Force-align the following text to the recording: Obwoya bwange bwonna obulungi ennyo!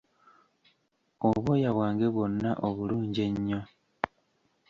Obwoya 1.27 1.69
bwange 1.75 2.07
bwonna 2.13 2.49
obulungi 2.67 3.21
ennyo! 3.29 3.61